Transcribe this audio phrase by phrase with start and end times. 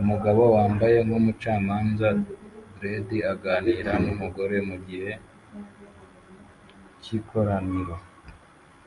[0.00, 2.08] Umugabo wambaye nkumucamanza
[2.76, 5.10] Dredd aganira numugore mugihe
[7.02, 7.96] c'ikoraniro